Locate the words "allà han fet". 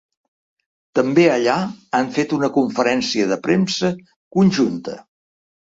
1.33-2.35